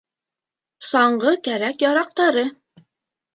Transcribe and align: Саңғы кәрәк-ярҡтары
Саңғы 0.91 1.33
кәрәк-ярҡтары 1.49 2.47